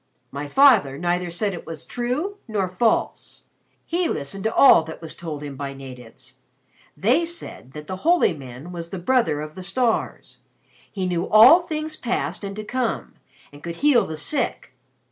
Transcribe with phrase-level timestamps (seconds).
[0.31, 3.43] My father neither said it was true nor false.
[3.85, 6.39] He listened to all that was told him by natives.
[6.97, 10.39] They said that the holy man was the brother of the stars.
[10.91, 13.13] He knew all things past and to come,
[13.51, 14.73] and could heal the sick.